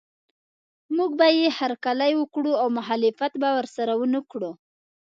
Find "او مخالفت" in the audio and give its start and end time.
2.61-3.33